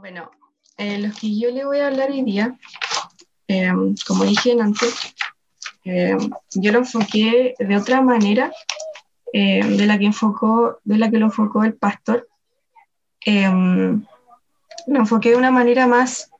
[0.00, 0.30] Bueno,
[0.76, 2.56] eh, los que yo le voy a hablar hoy día,
[3.48, 3.72] eh,
[4.06, 5.12] como dije antes,
[5.84, 6.16] eh,
[6.54, 8.52] yo lo enfoqué de otra manera
[9.32, 12.28] de la que enfocó, de la que lo enfocó el pastor.
[13.26, 14.00] lo
[14.86, 16.30] enfoqué de una manera más,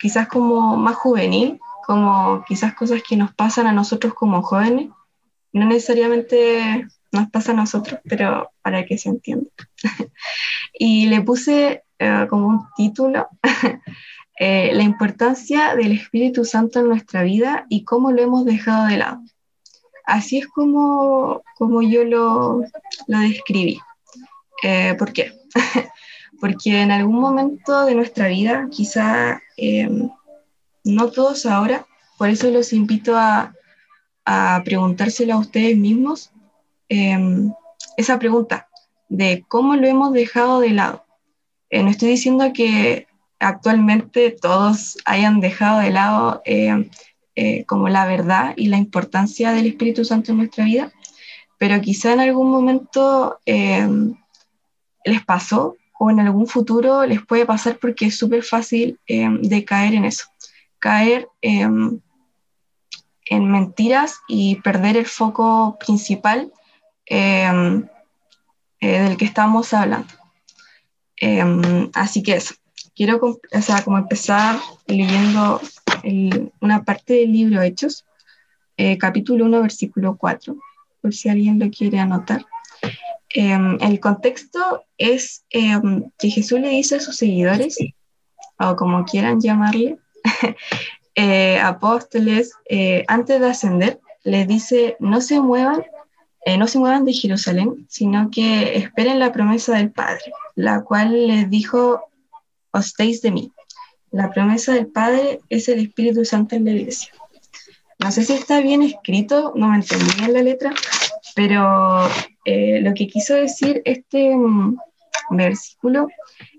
[0.00, 4.90] quizás como más juvenil, como quizás cosas que nos pasan a nosotros como jóvenes,
[5.52, 9.50] no necesariamente nos pasa a nosotros, pero para que se entienda.
[10.78, 13.28] y le puse eh, como un título
[14.38, 18.98] eh, la importancia del Espíritu Santo en nuestra vida y cómo lo hemos dejado de
[18.98, 19.20] lado.
[20.04, 22.62] Así es como, como yo lo,
[23.08, 23.80] lo describí.
[24.62, 25.32] Eh, ¿Por qué?
[26.40, 29.40] Porque en algún momento de nuestra vida, quizá
[30.84, 31.86] no todos ahora,
[32.18, 33.54] por eso los invito a,
[34.26, 36.30] a preguntárselo a ustedes mismos,
[36.88, 38.68] esa pregunta,
[39.08, 41.04] de cómo lo hemos dejado de lado.
[41.70, 43.06] Eh, no estoy diciendo que
[43.38, 46.88] actualmente todos hayan dejado de lado eh,
[47.34, 50.92] eh, como la verdad y la importancia del Espíritu Santo en nuestra vida,
[51.58, 58.06] pero quizá en algún momento les pasó o en algún futuro les puede pasar porque
[58.06, 60.26] es súper fácil de caer en eso,
[60.78, 62.00] caer en
[63.30, 66.52] mentiras y perder el foco principal
[67.06, 67.84] eh,
[68.80, 70.12] del que estamos hablando.
[71.16, 72.54] Em, así que eso,
[72.94, 75.60] quiero o sea, como empezar leyendo
[76.60, 78.04] una parte del libro Hechos,
[78.76, 80.56] eh, capítulo 1, versículo 4,
[81.00, 82.44] por si alguien lo quiere anotar.
[83.30, 87.78] Em, el contexto es que Jesús le dice a sus seguidores,
[88.58, 89.98] o como quieran llamarle,
[91.14, 92.52] eh, apóstoles,
[93.08, 95.84] antes de ascender, les dice, no se muevan
[96.46, 100.22] eh, no se muevan de Jerusalén, sino que esperen la promesa del Padre,
[100.54, 102.02] la cual les dijo,
[102.70, 103.52] os deis de mí.
[104.12, 107.12] La promesa del Padre es el Espíritu Santo en la iglesia.
[107.98, 110.72] No sé si está bien escrito, no me entendí bien la letra,
[111.34, 112.06] pero
[112.44, 114.78] eh, lo que quiso decir este mm,
[115.30, 116.06] versículo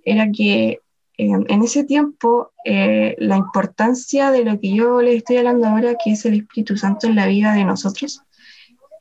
[0.04, 0.82] era que
[1.18, 6.12] en ese tiempo eh, la importancia de lo que yo les estoy hablando ahora, que
[6.12, 8.22] es el Espíritu Santo en la vida de nosotros,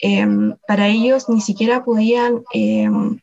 [0.01, 3.21] Em, para ellos ni siquiera podían, em,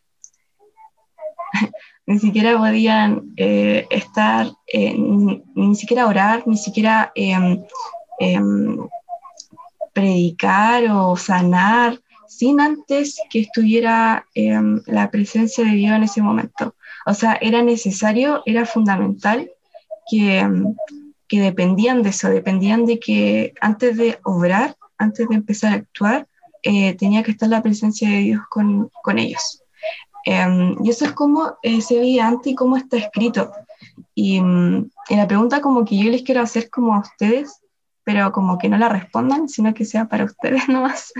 [2.06, 7.64] ni siquiera podían eh, estar, eh, ni, siquiera orar, ni siquiera em,
[9.94, 14.26] predicar o sanar sin antes que estuviera
[14.88, 16.76] la presencia de Dios en ese momento.
[17.06, 19.52] O sea, era necesario, era fundamental
[20.10, 20.48] que,
[21.28, 26.28] que dependían de eso, dependían de que antes de obrar, antes de empezar a actuar,
[26.64, 29.62] eh, tenía que estar la presencia de Dios con, con ellos.
[30.26, 33.52] Em, y eso es como eh, se veía antes y cómo está escrito.
[34.16, 37.62] Y, mm, la pregunta como que yo les quiero hacer como a ustedes,
[38.06, 41.12] pero como que no la respondan, sino que sea para ustedes nomás,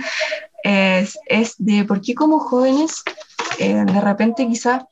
[0.62, 3.02] es, es de por qué como jóvenes
[3.58, 4.84] eh, de repente quizás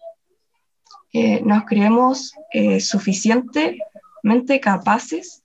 [1.42, 2.32] nos creemos
[2.80, 5.42] suficientemente capaces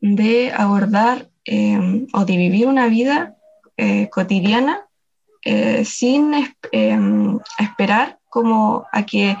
[0.00, 3.37] de abordar em, o de vivir una vida
[3.78, 4.86] eh, cotidiana
[5.44, 6.34] eh, sin
[6.72, 9.36] em, esperar como a que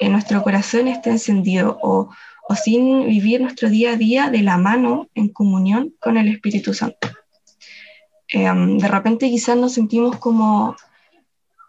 [0.00, 2.08] nuestro corazón esté encendido o,
[2.48, 6.72] o, sin vivir nuestro día a día de la mano en comunión con el Espíritu
[6.72, 7.08] Santo.
[8.28, 10.76] Em, de repente quizás nos sentimos como,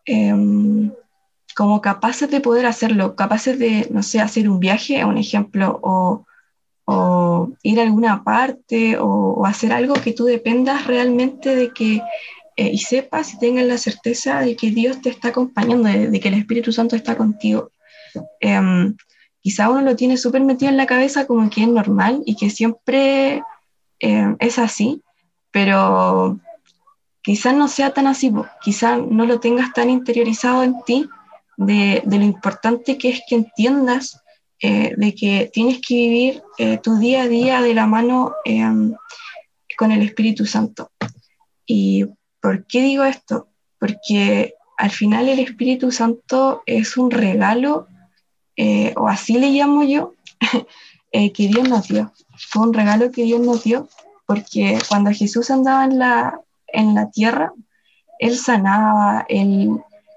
[0.06, 0.92] em,
[1.56, 6.26] como capaces de poder hacerlo, capaces de, no sé, hacer un viaje, un ejemplo, o,
[6.86, 12.02] o ir a alguna parte o, hacer algo que tú dependas realmente de que
[12.58, 16.28] eh, y sepas y tengas la certeza de que Dios te está acompañando, de, que
[16.28, 17.72] el Espíritu Santo está contigo.
[18.40, 18.96] Em,
[19.42, 22.50] quizá uno lo tiene súper metido en la cabeza como que es normal y que
[22.50, 23.42] siempre
[24.00, 25.02] em, es así,
[25.52, 26.40] pero
[27.22, 28.32] quizás no sea tan así,
[28.62, 31.10] quizás no lo tengas tan interiorizado en ti
[31.58, 34.22] de lo importante que es que entiendas
[34.64, 38.94] eh, de que tienes que vivir eh, tu día a día de la mano em,
[39.76, 40.92] con el Espíritu Santo.
[41.66, 42.06] ¿Y
[42.40, 43.48] por qué digo esto?
[43.80, 47.88] Porque al final el Espíritu Santo es un regalo,
[48.56, 50.14] eh, o así le llamo yo,
[51.12, 52.14] que Dios nos dio.
[52.38, 53.90] Fue un regalo que Dios nos dio,
[54.28, 57.52] porque cuando Jesús andaba en la, en la tierra,
[58.20, 59.72] Él sanaba, Él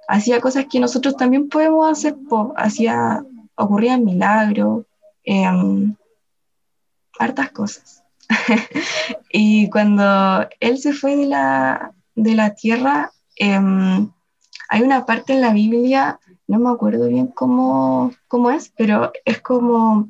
[0.06, 2.14] hacía cosas que nosotros también podemos hacer,
[2.56, 3.24] hacía
[3.56, 4.84] ocurrían milagros,
[5.24, 5.94] em,
[7.18, 8.02] hartas cosas.
[9.30, 14.10] y cuando él se fue de la, de la tierra, em,
[14.68, 19.40] hay una parte en la Biblia no me acuerdo bien cómo, cómo es, pero es
[19.40, 20.08] como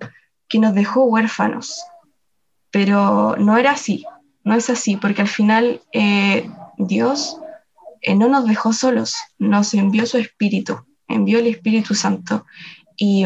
[0.49, 1.83] que nos dejó huérfanos.
[2.71, 4.05] Pero no era así,
[4.43, 7.39] no es así, porque al final eh, Dios
[8.01, 12.45] eh, no nos dejó solos, nos envió su Espíritu, envió el Espíritu Santo.
[12.97, 13.25] Y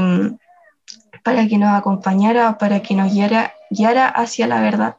[1.22, 4.96] para que nos acompañara, para que nos guiara, guiara hacia la verdad,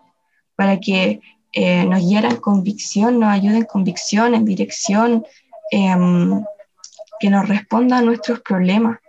[0.56, 1.22] para que
[1.54, 5.26] eh, nos guiara en convicción, nos ayude en convicción, en dirección,
[5.72, 6.44] em,
[7.20, 9.00] que nos responda a nuestros problemas.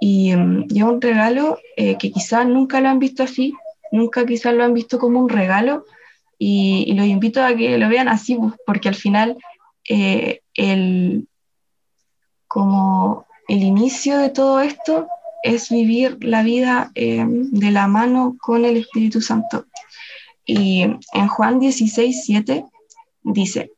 [0.00, 3.54] Y, um, un regalo eh, que quizás nunca lo han visto así,
[3.92, 5.84] nunca quizás lo han visto como un regalo,
[6.38, 9.36] y, y los invito a que lo vean así, pues, porque al final
[9.88, 11.28] eh, el,
[12.48, 15.08] como el inicio de todo esto
[15.42, 19.66] es vivir la vida eh, de la mano con el Espíritu Santo.
[20.46, 22.64] Y en Juan 16, 7
[23.24, 23.72] dice,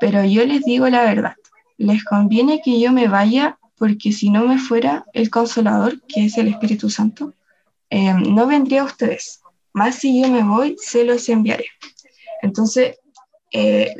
[0.00, 1.34] pero yo les digo la verdad,
[1.78, 6.38] les conviene que yo me vaya porque si no me fuera el consolador, que es
[6.38, 7.34] el Espíritu Santo,
[7.90, 11.66] eh, no vendría a ustedes, más si yo me voy, se los enviaré.
[12.42, 12.98] Entonces,
[13.52, 13.94] eh,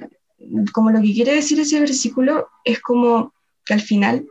[0.73, 3.33] como lo que quiere decir ese versículo es como
[3.65, 4.27] que al final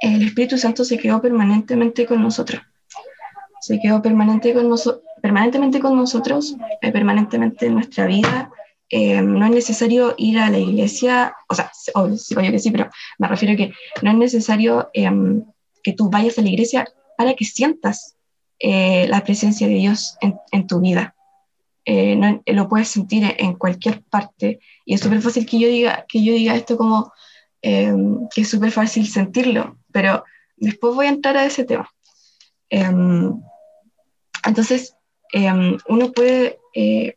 [0.00, 2.62] el Espíritu Santo se quedó permanentemente con nosotros.
[3.60, 4.68] Se quedó permanente con
[5.22, 8.50] permanentemente con nosotros, eh, permanentemente en nuestra vida.
[8.88, 12.16] Eh, no es necesario ir a la iglesia, o sea, obvio,
[12.52, 12.88] que sí, pero
[13.18, 15.44] me refiero a que no es necesario em,
[15.82, 16.86] que tú vayas a la iglesia
[17.18, 18.16] para que sientas
[18.60, 21.14] eh, la presencia de Dios en, tu vida.
[21.86, 26.24] No, lo puedes sentir en cualquier parte y es súper fácil que yo diga que
[26.24, 27.12] yo diga esto como
[27.68, 30.22] Em, que es súper fácil sentirlo, pero
[30.56, 31.90] después voy a entrar a ese tema.
[32.70, 33.32] Em,
[34.46, 34.94] entonces,
[35.32, 37.16] em, uno puede eh,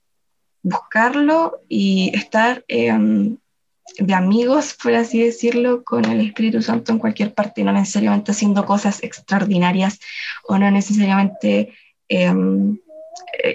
[0.64, 7.64] buscarlo y estar de amigos, por así decirlo, con el Espíritu Santo en cualquier parte,
[7.64, 10.00] no necesariamente haciendo cosas extraordinarias
[10.48, 11.76] o no necesariamente
[12.08, 12.34] eh,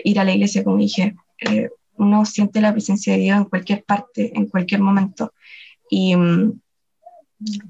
[0.05, 1.17] ir a la iglesia, como dije.
[1.41, 5.33] Eh, uno siente la presencia de Dios en cualquier parte, en cualquier momento.
[5.91, 6.15] Y,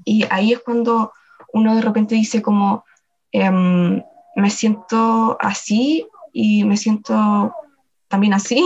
[0.03, 1.11] y ahí es cuando
[1.53, 2.85] uno de repente dice como,
[3.31, 4.01] em,
[4.35, 7.53] me siento así y me siento
[8.07, 8.61] también así,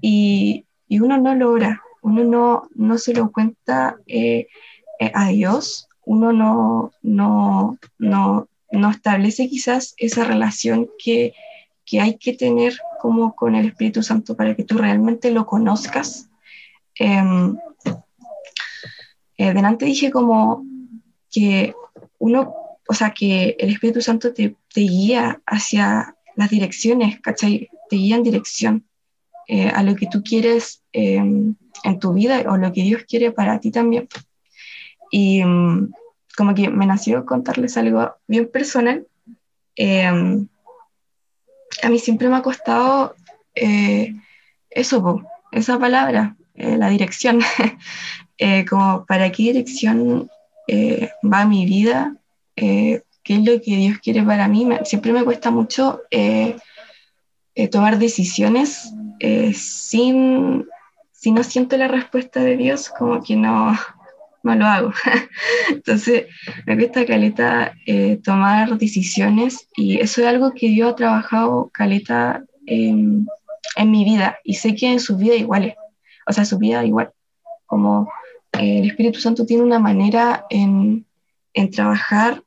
[0.00, 4.46] y, y uno no logra, uno no, no se lo cuenta eh,
[5.00, 11.34] eh, a Dios, uno no, no, no, no establece quizás esa relación que,
[11.84, 16.28] que, hay que tener como con el Espíritu Santo para que tú realmente lo conozcas.
[16.96, 17.56] Em,
[19.36, 20.64] eh, delante dije como
[21.30, 21.74] que
[22.18, 22.54] uno,
[22.88, 27.68] o sea, que el Espíritu Santo te, guía hacia las direcciones, ¿cachai?
[27.88, 28.84] Te guía en dirección
[29.48, 33.32] eh, a lo que tú quieres em, en tu vida o lo que Dios quiere
[33.32, 34.08] para ti también.
[35.10, 35.90] Y em,
[36.36, 39.06] como que me nació contarles algo bien personal.
[39.76, 40.48] Em,
[41.82, 43.16] a mí siempre me ha costado
[43.54, 44.14] eh,
[44.70, 47.40] eso, esa palabra, la dirección.
[48.38, 50.28] Eh, como para qué dirección
[50.66, 52.16] eh, va mi vida,
[52.56, 54.66] eh, qué es lo que Dios quiere para mí.
[54.84, 56.00] siempre me cuesta mucho
[57.70, 58.92] tomar decisiones
[59.54, 60.66] sin,
[61.12, 63.78] si no siento la respuesta de Dios, como que no,
[64.42, 64.92] no lo hago.
[65.70, 66.26] Entonces,
[66.66, 67.72] me cuesta, Caleta,
[68.24, 73.26] tomar decisiones y eso es algo que Dios ha trabajado, Caleta, en
[73.86, 75.74] mi vida y sé que en su vida igual,
[76.26, 77.12] o sea, su vida igual,
[77.66, 78.10] como
[78.58, 81.06] el Espíritu Santo tiene una manera en,
[81.72, 82.42] trabajar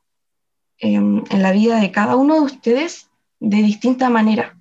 [0.79, 3.09] en, la vida de cada uno de ustedes
[3.39, 4.57] de distinta manera.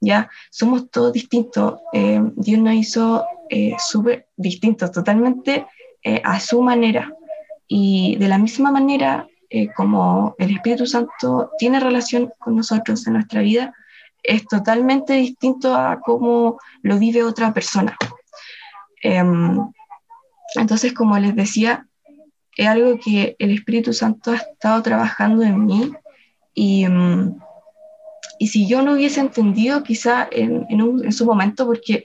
[0.00, 1.80] Ya somos todos distintos.
[1.92, 5.66] Eh, Dios nos hizo eh, súper distintos, totalmente
[6.02, 7.12] eh, a su manera.
[7.68, 9.26] Y de la misma manera,
[9.76, 13.74] como el Espíritu Santo tiene relación con nosotros en nuestra vida,
[14.22, 17.96] es totalmente distinto a cómo lo vive otra persona.
[19.02, 19.58] Em,
[20.56, 21.86] entonces, como les decía,
[22.56, 25.92] es algo que el Espíritu Santo ha estado trabajando en mí
[26.54, 27.40] y, mm,
[28.38, 32.04] y si yo no hubiese entendido quizá en, en, su momento, porque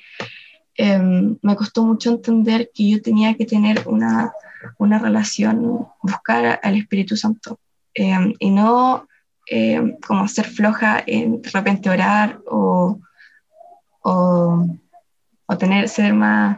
[0.76, 4.34] em, me costó mucho entender que yo tenía que tener una,
[4.78, 7.60] una relación, buscar al Espíritu Santo
[7.94, 9.08] em, y no
[9.48, 13.00] em, como ser floja en de repente orar o,
[14.04, 14.68] o,
[15.46, 16.58] o tener, ser más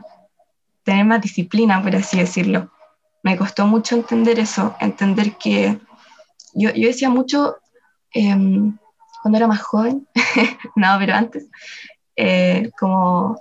[0.88, 2.72] tener más disciplina, por así decirlo.
[3.22, 5.77] Me costó mucho entender eso, entender que
[6.53, 7.58] yo, yo decía mucho
[8.13, 8.77] em,
[9.22, 10.08] cuando era más joven,
[10.77, 11.50] no, pero antes,
[12.15, 13.38] eh, como,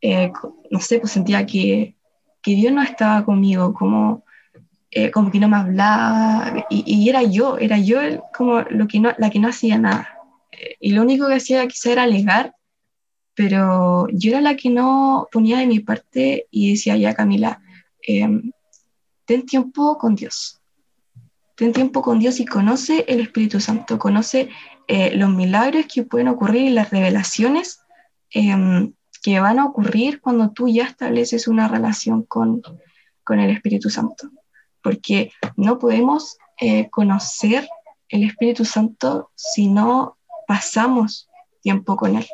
[0.00, 0.32] eh,
[0.70, 1.94] no sé, pues sentía que,
[2.40, 4.24] que, Dios no estaba conmigo, como
[4.90, 8.00] eh, como que no me hablaba, y, era yo, era yo
[8.34, 10.08] como lo que no, la que no hacía nada.
[10.52, 12.54] Eh, y lo único que hacía quizá era alegar,
[13.34, 17.60] pero yo era la que no ponía de mi parte y decía, ya Camila,
[18.02, 18.52] em,
[19.24, 20.60] ten tiempo con Dios.
[21.56, 24.48] Ten tiempo con Dios y conoce el Espíritu Santo, conoce
[24.88, 27.80] eh, los milagros que pueden ocurrir y las revelaciones
[28.30, 32.62] em, que van a ocurrir cuando tú ya estableces una relación con,
[33.24, 34.30] con el Espíritu Santo
[34.82, 37.68] porque no podemos eh, conocer
[38.08, 41.28] el Espíritu Santo si no pasamos
[41.60, 42.26] tiempo con Él.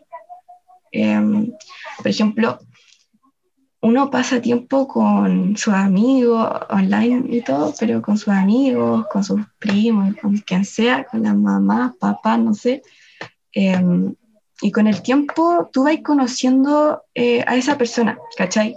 [0.97, 1.53] Em,
[1.99, 2.59] por ejemplo,
[3.83, 9.41] uno pasa tiempo con sus amigos online y todo, pero con sus amigos, con sus
[9.59, 12.83] primos, con quien sea, con la mamá, papá, no sé.
[13.53, 14.15] Em,
[14.63, 18.75] y con el tiempo tú vas conociendo eh, a esa persona, ¿cachai?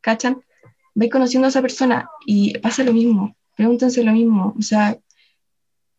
[0.00, 0.42] ¿Cachan?
[0.94, 4.98] vais conociendo a esa persona y pasa lo mismo, pregúntense lo mismo, o sea,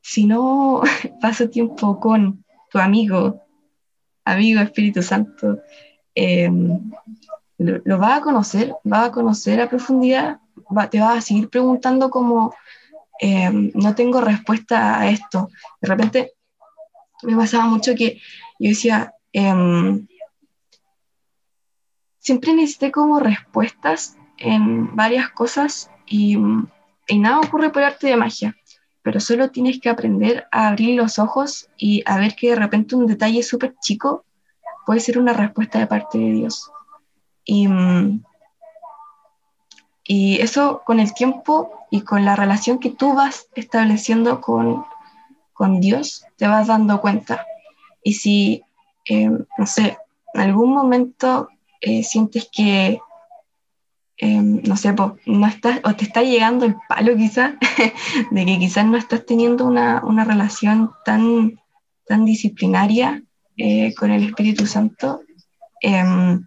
[0.01, 0.81] si no
[1.21, 3.42] paso tiempo con tu amigo,
[4.25, 5.59] amigo Espíritu Santo,
[6.15, 6.91] em,
[7.57, 10.39] lo, va a conocer, va a conocer a profundidad,
[10.89, 12.53] te va a seguir preguntando como,
[13.19, 15.49] em, no tengo respuesta a esto.
[15.81, 16.33] De repente
[17.23, 18.19] me pasaba mucho que
[18.59, 20.07] yo decía, em,
[22.19, 28.55] siempre necesité como respuestas en varias cosas y, nada ocurre por arte de magia,
[29.03, 32.95] pero solo tienes que aprender a abrir los ojos y a ver que de repente
[32.95, 34.23] un detalle súper chico
[34.85, 36.71] puede ser una respuesta de parte de Dios.
[37.45, 37.67] Y,
[40.05, 44.85] y eso con el tiempo y con la relación que tú vas estableciendo con,
[45.51, 47.45] con Dios, te vas dando cuenta.
[48.03, 48.63] Y si,
[49.05, 49.97] eh, no sé,
[50.33, 51.49] en algún momento
[51.81, 52.99] eh, sientes que
[54.25, 57.55] Em, no sé, no estás, o te está llegando el palo quizás,
[58.31, 61.59] de que quizás no estás teniendo una, una relación tan,
[62.07, 63.21] tan disciplinaria
[63.57, 65.23] eh, con el Espíritu Santo,
[65.81, 66.39] eh,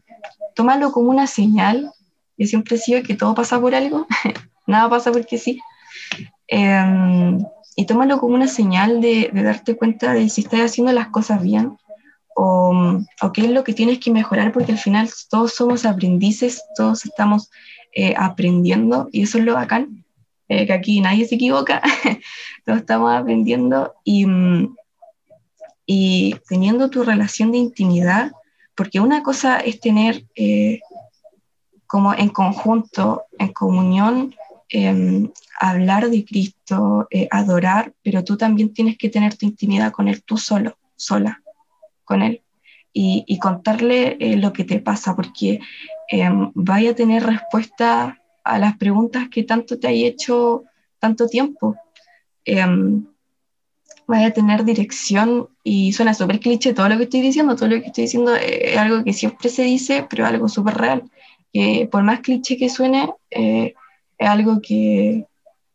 [0.54, 1.92] tómalo como una señal.
[2.38, 4.06] Yo siempre sigo que todo pasa por algo,
[4.66, 5.60] nada pasa porque sí.
[6.48, 7.44] Em,
[7.76, 11.42] y tómalo como una señal de, de, darte cuenta de si estás haciendo las cosas
[11.42, 11.76] bien
[12.38, 13.02] o,
[13.32, 17.50] qué es lo que tienes que mejorar, porque al final todos somos aprendices, todos estamos
[17.94, 20.04] eh, aprendiendo, y eso es lo bacán,
[20.48, 21.80] eh, que aquí nadie se equivoca,
[22.66, 24.26] todos estamos aprendiendo y,
[25.86, 28.32] y teniendo tu relación de intimidad,
[28.74, 30.80] porque una cosa es tener eh,
[31.86, 34.34] como en conjunto, en comunión,
[34.68, 40.22] em, hablar de Cristo, adorar, pero tú también tienes que tener tu intimidad con Él,
[40.22, 41.40] tú solo, sola
[42.06, 42.42] con él
[42.98, 45.60] y, contarle eh, lo que te pasa, porque
[46.08, 50.64] em, vaya a tener respuesta a las preguntas que tanto te hay hecho
[50.98, 51.76] tanto tiempo.
[52.46, 53.04] Em,
[54.06, 57.80] vaya a tener dirección y suena súper cliché todo lo que estoy diciendo, todo lo
[57.80, 61.02] que estoy diciendo es algo que siempre se dice, pero algo súper real.
[61.52, 63.74] Que por más cliché que suene, eh,
[64.16, 65.26] es algo que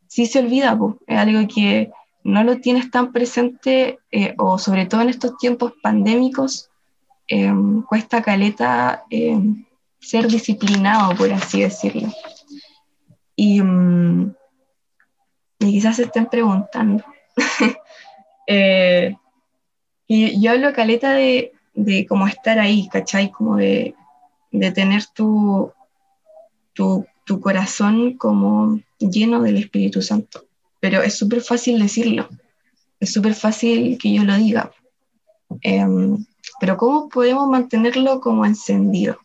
[0.07, 1.91] sí se olvida, es algo que
[2.23, 6.69] no lo tienes tan presente, eh, o sobre todo en estos tiempos pandémicos,
[7.27, 9.65] em, cuesta caleta em,
[9.99, 12.09] ser disciplinado, por así decirlo.
[13.35, 14.35] Y, mm,
[15.59, 17.03] quizás se estén preguntando.
[18.47, 19.15] eh,
[20.07, 23.31] y yo hablo caleta de, de estar ahí, ¿cachai?
[23.31, 23.95] Como de,
[24.51, 25.71] de tener tu,
[26.73, 30.50] tu, tu corazón como lleno del Espíritu Santo
[30.81, 32.27] pero es súper fácil decirlo,
[32.99, 34.71] es súper fácil que yo lo diga.
[35.61, 36.25] Em,
[36.59, 39.17] pero ¿cómo podemos mantenerlo como encendido?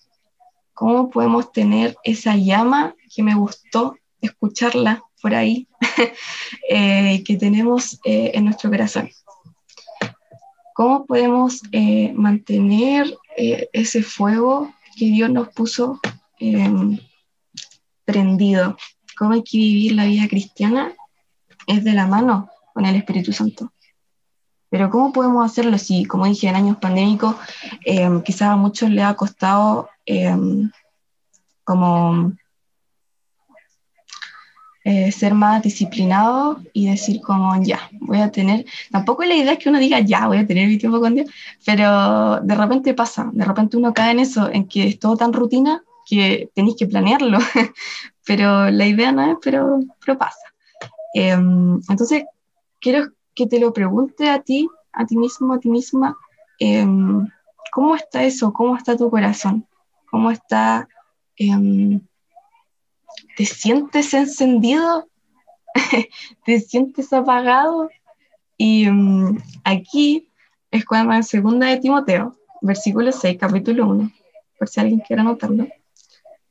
[0.74, 5.66] ¿Cómo podemos tener esa llama que me gustó escucharla por ahí,
[6.68, 9.08] eh, que tenemos eh, en nuestro corazón?
[10.74, 16.00] ¿Cómo podemos eh, mantener ese fuego que Dios nos puso
[16.38, 16.98] em,
[18.04, 18.76] prendido?
[19.16, 20.94] ¿Cómo hay que vivir la vida cristiana
[21.66, 23.72] es de la mano con el Espíritu Santo.
[24.68, 27.36] Pero ¿cómo podemos hacerlo si, como dije, en años pandémicos,
[27.84, 30.36] eh, quizás a muchos les ha costado eh,
[31.64, 32.32] como
[34.88, 39.58] eh, ser más disciplinado y decir como, ya, voy a tener, tampoco la idea es
[39.58, 41.28] que uno diga, ya, voy a tener mi tiempo con Dios,
[41.64, 45.32] pero de repente pasa, de repente uno cae en eso, en que es todo tan
[45.32, 47.38] rutina que tenéis que planearlo,
[48.24, 50.38] pero la idea no es, pero, pero pasa.
[51.18, 52.24] Em, entonces,
[52.80, 56.16] quiero que te lo pregunte a ti, a ti mismo, a ti misma,
[56.58, 57.26] em,
[57.72, 58.52] ¿cómo está eso?
[58.52, 59.66] ¿Cómo está tu corazón?
[60.10, 60.88] ¿Cómo está?
[61.36, 62.00] Em,
[63.36, 65.08] ¿Te sientes encendido
[66.44, 67.88] te sientes apagado.
[68.56, 70.28] Y mm, aquí
[70.70, 74.10] es cuando en segunda de Timoteo, versículo 6, capítulo 1,
[74.58, 75.66] por si alguien quiere anotarlo.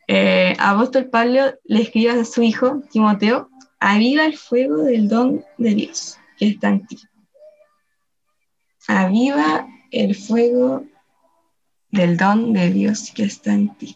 [0.08, 3.50] Eh, apóstol Pablo le escribe a su hijo Timoteo,
[3.86, 6.98] aviva el fuego del don de Dios que está en ti.
[8.88, 10.86] Aviva el fuego
[11.92, 13.96] del don de Dios que está en ti.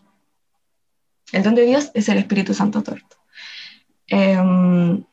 [1.32, 3.18] El don de Dios es el Espíritu Santo torto.
[4.06, 5.04] Em,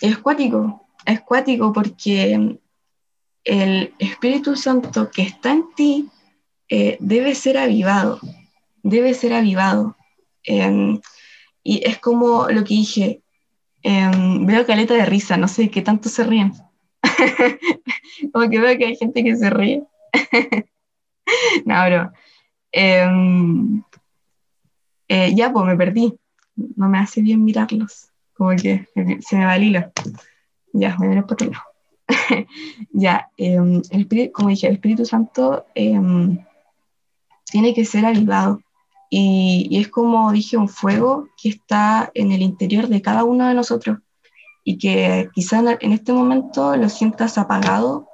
[0.00, 2.56] es cuático, es cuático porque
[3.42, 6.08] el Espíritu Santo que está en ti
[6.68, 8.20] eh, debe ser avivado,
[8.84, 9.96] debe ser avivado.
[10.44, 11.00] Em,
[11.64, 13.19] y es como lo que dije,
[13.82, 16.52] em, veo caleta de risa, no sé qué tanto se ríen.
[18.32, 19.82] como que veo que hay gente que se ríe.
[21.64, 22.12] no, bro.
[22.72, 23.82] Em,
[25.08, 26.14] eh, ya, pues me perdí.
[26.54, 28.10] No me hace bien mirarlos.
[28.34, 28.86] Como que
[29.20, 29.92] se me va el hilo.
[30.72, 31.50] Ya, voy a ver por otro
[32.92, 38.62] ya, em, el, como dije, el Espíritu Santo tiene que ser avivado.
[39.10, 43.48] Y, y, es como dije, un fuego que está en el interior de cada uno
[43.48, 43.98] de nosotros
[44.64, 48.08] y que quizá en este momento lo sientas apagado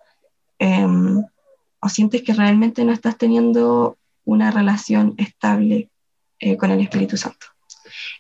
[1.81, 5.91] o sientes que realmente no estás teniendo una relación estable
[6.39, 7.47] eh, con el Espíritu Santo.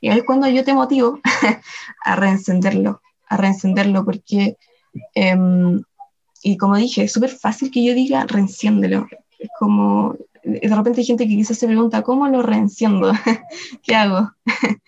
[0.00, 1.20] Y ahí es cuando yo te motivo
[2.04, 4.56] a reencenderlo, a reencenderlo, porque,
[5.14, 5.82] em,
[6.42, 9.08] y como dije, es súper fácil que yo diga reenciéndelo.
[9.38, 10.14] Es como,
[10.46, 13.12] de repente hay gente que quizás se pregunta, ¿cómo lo reenciendo?
[13.82, 14.30] ¿Qué hago?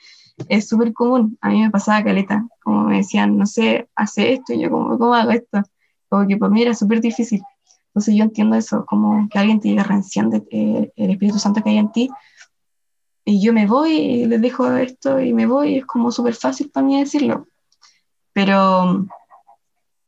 [0.49, 4.53] es súper común, a mí me pasaba caleta, como me decían, no sé, hace esto,
[4.53, 5.63] y yo como, ¿cómo hago esto?
[6.09, 7.43] Como que para mí era súper difícil.
[7.89, 11.71] Entonces yo entiendo eso, como que alguien te diga, reenciende eh, el Espíritu Santo que
[11.71, 12.11] hay en ti,
[13.25, 16.71] y yo me voy y les dejo esto y me voy, es como súper fácil
[16.71, 17.47] para mí decirlo.
[18.33, 19.07] Pero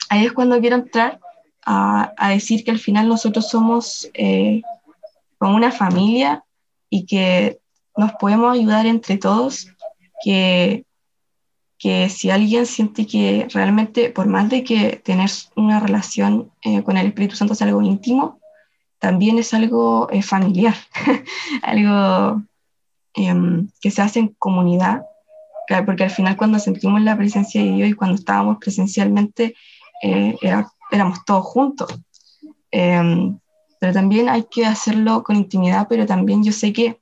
[0.09, 1.21] ahí es cuando quiero entrar
[1.67, 4.63] a, a decir que al final nosotros somos eh,
[5.41, 6.45] como una familia
[6.89, 7.59] y que
[7.97, 9.67] nos podemos ayudar entre todos,
[10.23, 10.85] que,
[11.77, 16.97] que si alguien siente que realmente, por más de que tener una relación eh, con
[16.97, 18.39] el Espíritu Santo es algo íntimo,
[19.01, 20.77] también es algo eh, familiar,
[21.63, 22.45] algo
[23.15, 25.03] Em, que se hace en comunidad,
[25.85, 29.55] porque al final cuando sentimos la presencia de Dios y cuando estábamos presencialmente,
[30.03, 30.37] eh,
[30.91, 32.01] éramos todos juntos.
[33.81, 37.01] Pero también hay que hacerlo con intimidad, pero también yo sé que,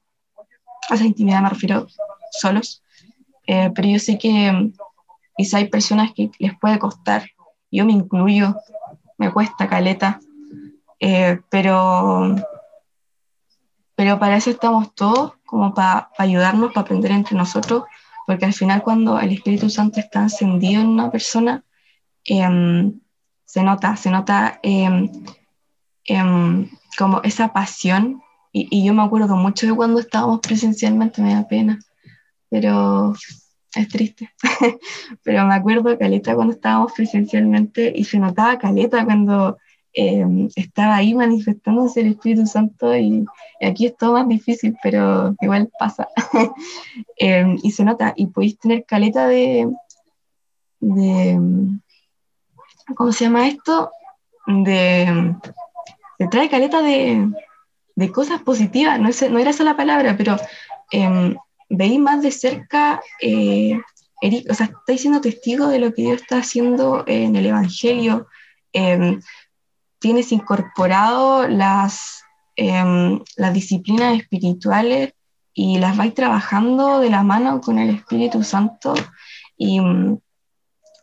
[0.89, 1.87] a esa intimidad me refiero
[2.31, 2.83] solos,
[3.47, 4.73] eh, pero yo sé que em,
[5.37, 7.29] quizá hay personas que les puede costar,
[7.71, 8.57] yo me incluyo,
[9.19, 10.21] me cuesta caleta,
[11.01, 12.37] eh, pero,
[13.95, 17.85] pero para eso estamos todos como para ayudarnos, para aprender entre nosotros,
[18.27, 21.65] porque al final cuando el Espíritu Santo está encendido en una persona,
[22.25, 23.01] em,
[23.45, 25.11] se nota, se nota em,
[26.09, 31.35] em, como esa pasión, y, y, yo me acuerdo mucho de cuando estábamos presencialmente, me
[31.35, 31.79] da pena,
[32.49, 33.15] pero
[33.75, 34.31] es triste,
[35.23, 39.59] pero me acuerdo Caleta cuando estábamos presencialmente y se notaba Caleta cuando
[40.01, 43.25] Em, estaba ahí manifestándose el Espíritu Santo y,
[43.61, 46.09] aquí es todo más difícil, pero igual pasa.
[47.17, 49.69] Em, y se nota, y podéis tener caleta de,
[50.79, 51.41] de,
[52.95, 53.91] ¿cómo se llama esto?
[54.47, 55.35] De,
[56.19, 57.31] de trae caleta de,
[57.95, 60.37] de cosas positivas, no, es, no era esa la palabra, pero
[60.93, 61.37] eh,
[61.69, 63.81] veis más de cerca, eh,
[64.49, 68.27] o sea, estáis siendo testigo de lo que Dios está haciendo en el Evangelio,
[68.73, 69.19] eh,
[69.99, 72.23] tienes incorporado las,
[72.57, 75.15] em, las disciplinas espirituales
[75.55, 78.95] y las vais trabajando de la mano con el Espíritu Santo.
[79.57, 79.81] Y,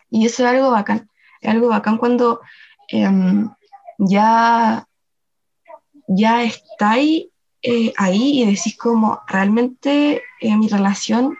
[0.09, 1.09] y eso es algo bacán,
[1.41, 2.39] es algo bacán cuando
[2.87, 3.49] em,
[3.97, 4.87] ya,
[6.07, 7.27] ya estáis
[7.61, 11.37] eh, ahí y decís como realmente eh, mi relación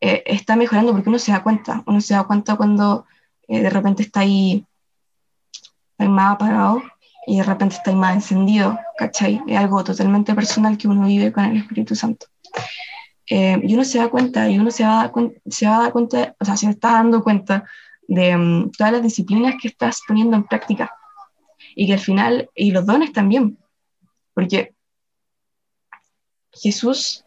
[0.00, 3.06] eh, está mejorando porque uno se da cuenta, uno se da cuenta cuando
[3.48, 4.64] de repente está ahí
[5.98, 6.82] más apagado
[7.26, 9.40] y de repente estáis más encendido, ¿cachai?
[9.46, 12.26] Es algo totalmente personal que uno vive con el Espíritu Santo.
[13.28, 15.12] Eh, y uno se da cuenta, y uno se va,
[15.46, 17.64] se va a dar cuenta, o sea, se está dando cuenta
[18.08, 20.92] de um, todas las disciplinas que estás poniendo en práctica.
[21.76, 23.56] Y que al final, y los dones también,
[24.34, 24.74] porque
[26.52, 27.24] Jesús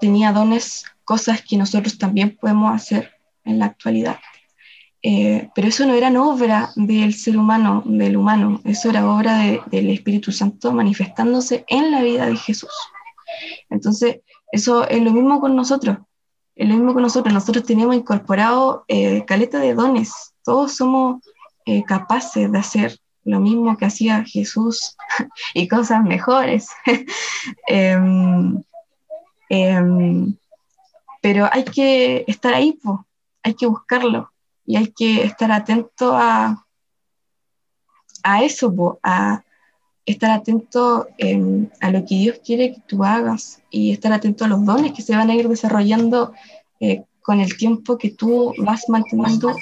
[0.00, 3.12] tenía dones, cosas que nosotros también podemos hacer
[3.44, 4.18] en la actualidad.
[5.02, 9.90] Eh, pero eso no era obra del ser humano, del humano, eso era obra del
[9.90, 12.70] Espíritu Santo manifestándose en la vida de Jesús.
[13.68, 15.98] Entonces, eso es lo mismo con nosotros.
[16.54, 21.22] es lo mismo que nosotros, nosotros tenemos incorporado eh, caleta de dones, todos somos
[21.66, 24.96] eh, capaces de hacer lo mismo que hacía Jesús
[25.54, 26.68] y cosas mejores.
[27.66, 28.62] Em,
[29.50, 30.34] em,
[31.20, 32.78] pero hay que estar ahí,
[33.42, 34.30] hay que buscarlo
[34.64, 36.66] y hay que estar atento a,
[38.22, 39.42] a eso, a
[40.06, 44.48] estar atento em, a lo que Dios quiere que tú hagas y estar atento a
[44.48, 46.32] los dones que se van a ir desarrollando
[46.80, 49.54] eh, con el tiempo que tú vas manteniendo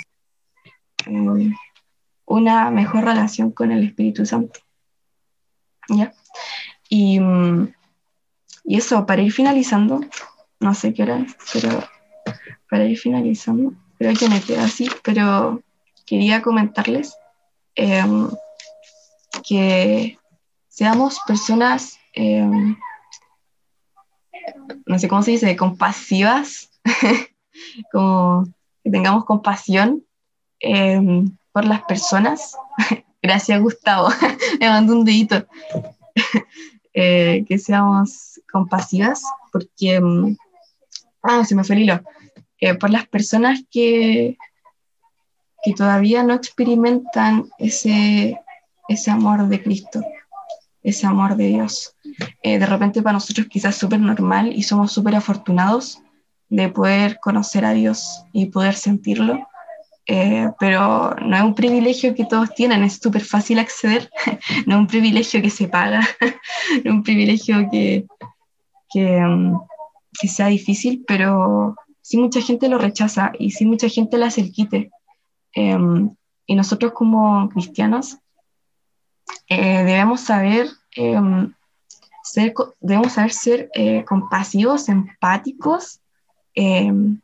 [2.33, 4.61] una mejor relación con el Espíritu Santo.
[5.89, 6.15] ¿Ya?
[6.89, 7.75] Y, mm,
[8.65, 10.01] y eso, para ir finalizando,
[10.59, 11.85] no sé qué hora pero
[12.71, 15.63] para ir finalizando, creo que me queda así, pero
[16.07, 17.15] quería comentarles
[17.75, 18.31] em,
[19.47, 20.19] que
[20.69, 22.79] seamos personas, em,
[24.87, 26.71] no sé cómo se dice, compasivas,
[27.93, 28.47] como
[28.83, 30.03] que tengamos compasión
[30.61, 32.57] em, por las personas.
[33.23, 34.09] Gracias, Gustavo.
[34.61, 35.47] Me mando un dedito.
[36.95, 39.95] Eh, que seamos compasivas, porque.
[39.95, 40.37] Em,
[41.23, 42.03] ah, se me fue el hilo.
[42.61, 44.37] Eh, por las personas que,
[45.65, 48.39] que todavía no experimentan ese,
[48.89, 50.03] ese amor de Cristo
[50.83, 51.95] ese amor de Dios.
[52.43, 56.03] Eh, de repente para nosotros quizás súper normal y somos súper afortunados
[56.49, 59.49] de poder conocer a Dios y poder sentirlo,
[60.07, 64.11] eh, pero no es un privilegio que todos tienen, es súper fácil acceder,
[64.67, 66.01] no es un privilegio que se paga,
[66.85, 68.07] no es un privilegio que,
[68.91, 69.61] que, mm,
[70.21, 74.41] que, sea difícil, pero sí mucha gente lo rechaza y sí mucha gente le hace
[74.41, 74.91] el quite.
[75.55, 76.11] Em,
[76.47, 78.19] y nosotros como cristianos
[79.49, 81.53] eh, debemos saber em,
[82.25, 86.01] ser, debemos saber ser eh, compasivos, empáticos
[86.55, 87.21] em,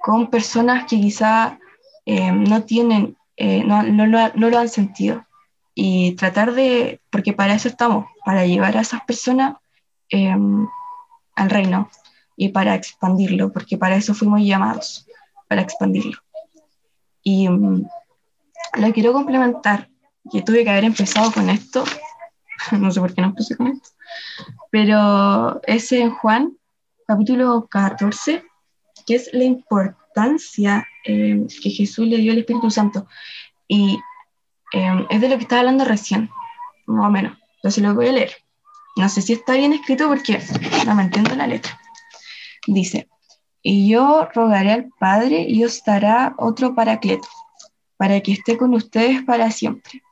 [0.00, 1.58] con personas que quizá
[2.06, 5.24] em, no tienen, eh, no, no, no, lo han sentido.
[5.74, 9.56] Y tratar de, porque para eso estamos, para llevar a esas personas
[10.10, 11.90] al reino
[12.36, 15.06] y para expandirlo, porque para eso fuimos llamados,
[15.48, 16.18] para expandirlo.
[17.22, 19.88] Y lo quiero complementar
[20.30, 21.84] que tuve que haber empezado con esto,
[22.72, 23.90] no sé por qué no empecé con esto,
[24.70, 26.56] pero es en Juan,
[27.06, 28.44] capítulo 14,
[29.08, 33.08] que es la importancia eh, que Jesús le dio al Espíritu Santo.
[33.66, 33.98] Y
[34.74, 36.28] eh, es de lo que estaba hablando recién,
[36.86, 37.38] más o menos.
[37.56, 38.32] Entonces lo voy a leer.
[38.96, 40.38] No sé si está bien escrito porque
[40.86, 41.80] no me entiendo la letra.
[42.66, 43.08] Dice,
[43.62, 47.28] y yo rogaré al Padre y os dará otro paracleto,
[47.96, 50.02] para que esté con ustedes para siempre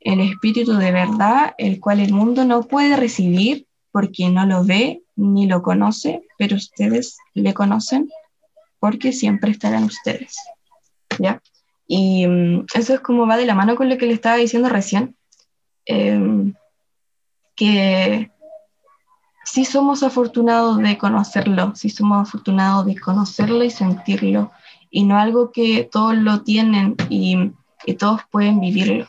[0.00, 5.02] el Espíritu de verdad, el cual el mundo no puede recibir porque no lo ve
[5.16, 8.10] ni lo conoce, pero ustedes le conocen
[8.82, 10.34] porque siempre estarán ustedes.
[11.20, 11.40] ¿Ya?
[11.86, 14.68] Y mm, eso es como va de la mano con lo que le estaba diciendo
[14.68, 15.14] recién,
[15.86, 16.52] em,
[17.54, 18.32] que
[19.44, 24.50] sí somos afortunados de conocerlo, sí somos afortunados de conocerlo y sentirlo,
[24.90, 27.52] y no algo que todos lo tienen y,
[27.86, 29.06] y todos pueden vivirlo.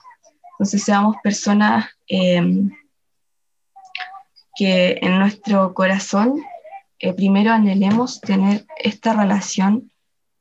[0.52, 2.70] Entonces seamos personas em,
[4.56, 6.44] que en nuestro corazón
[7.04, 9.92] eh, primero anhelemos tener esta relación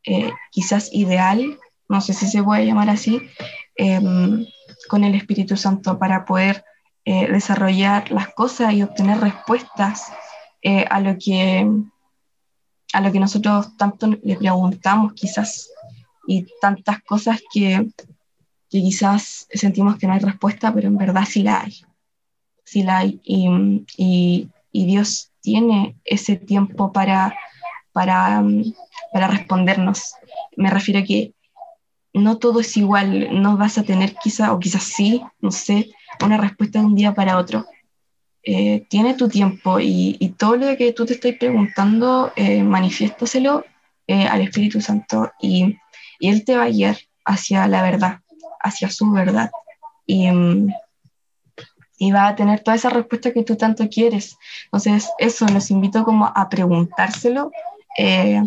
[0.05, 3.20] eh, quizás ideal, no sé si se puede llamar así,
[3.77, 4.46] em,
[4.88, 6.64] con el Espíritu Santo para poder
[7.05, 10.12] eh, desarrollar las cosas y obtener respuestas
[10.90, 11.68] a, lo que,
[12.92, 15.68] a lo que nosotros tanto le preguntamos quizás
[16.29, 17.88] y tantas cosas que
[18.72, 21.83] que quizás sentimos que no hay respuesta, pero en verdad sí la hay.
[22.64, 23.20] Sí la hay.
[23.22, 27.37] Y, y, Dios tiene ese tiempo para,
[27.93, 28.43] para,
[29.13, 30.15] para respondernos.
[30.57, 31.35] Me refiero a que
[32.15, 35.91] no todo es igual, no vas a tener quizá, o quizás sí, no sé,
[36.25, 37.67] una respuesta de un día para otro.
[38.45, 42.65] Eh, tiene tu tiempo y, y, todo lo que tú te estás preguntando, eh,
[44.09, 45.77] eh, al Espíritu Santo y,
[46.19, 48.23] y Él te va a guiar hacia la verdad
[48.63, 49.51] hacia su verdad.
[50.07, 50.73] Y, mm,
[52.03, 54.37] y va a tener toda esa respuesta que tú tanto quieres.
[54.65, 57.53] Entonces, eso, los invito como a preguntárselo,
[57.97, 58.43] eh,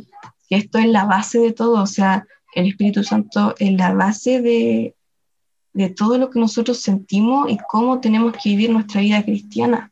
[0.49, 4.93] esto es la base de todo, o sea, el Espíritu Santo es la base de,
[5.71, 9.89] de todo lo que nosotros sentimos y cómo tenemos que vivir nuestra vida cristiana.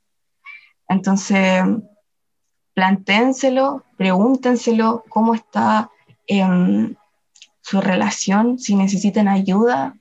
[0.90, 1.64] Entonces,
[2.74, 5.90] plantéenselo, pregúntenselo cómo está
[6.28, 6.96] em,
[7.62, 9.96] su relación, si necesitan ayuda,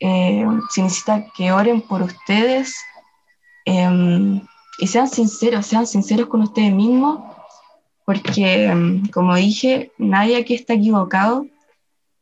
[0.00, 2.76] eh, si necesitan que oren por ustedes
[3.66, 4.40] em,
[4.78, 7.20] y sean sinceros, sean sinceros con ustedes mismos
[8.06, 11.44] porque, mm, como dije, nadie aquí está equivocado,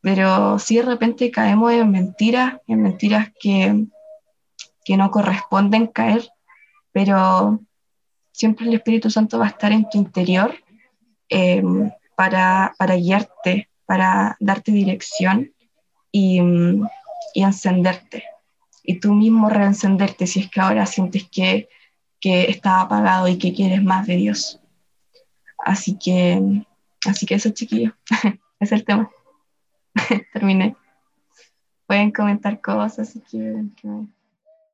[0.01, 3.85] pero sí de repente caemos en mentiras, en mentiras que,
[4.83, 6.27] que no corresponden caer,
[6.91, 7.59] pero
[8.31, 10.55] siempre el Espíritu Santo va a estar en tu interior
[11.29, 15.53] em, para, para, guiarte, para darte dirección
[16.11, 16.41] y,
[17.35, 18.23] y, encenderte.
[18.85, 21.69] Y tú mismo reencenderte si es que ahora sientes que,
[22.19, 24.61] que está apagado y que quieres más de Dios.
[25.57, 26.63] Así que,
[27.07, 27.95] así que eso, chiquillo,
[28.59, 29.09] es el tema.
[30.33, 30.75] Terminé.
[31.87, 33.75] Pueden comentar cosas si quieren.